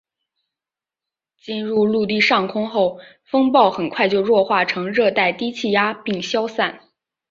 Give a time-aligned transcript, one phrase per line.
[1.37, 6.89] 进入陆地上空后风暴很快就弱化成热带低气压并消散。